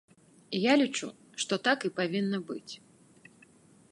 [0.59, 1.09] Я лічу,
[1.43, 2.73] што так і павінна быць.